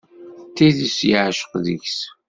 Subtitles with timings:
[0.49, 1.97] D tidet yeεceq deg-s.